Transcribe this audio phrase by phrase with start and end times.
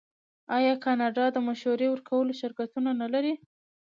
[0.57, 3.33] آیا کاناډا د مشورې ورکولو شرکتونه نلري؟